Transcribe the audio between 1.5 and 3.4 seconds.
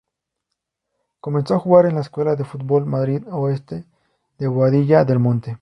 a jugar en la Escuela de Fútbol Madrid